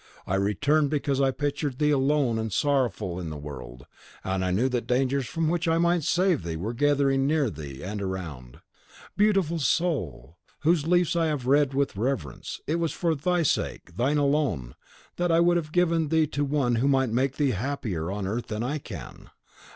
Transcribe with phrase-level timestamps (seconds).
[0.25, 3.85] I returned, because I pictured thee alone and sorrowful in the world,
[4.23, 8.01] and knew that dangers, from which I might save thee, were gathering near thee and
[8.01, 8.61] around.
[9.15, 10.37] Beautiful Soul!
[10.61, 14.73] whose leaves I have read with reverence, it was for thy sake, thine alone,
[15.17, 18.47] that I would have given thee to one who might make thee happier on earth
[18.47, 19.29] than I can.